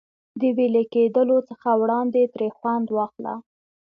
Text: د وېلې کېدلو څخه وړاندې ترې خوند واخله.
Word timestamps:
د 0.39 0.41
وېلې 0.57 0.83
کېدلو 0.93 1.37
څخه 1.49 1.69
وړاندې 1.81 2.21
ترې 2.33 2.49
خوند 2.57 2.87
واخله. 2.91 3.33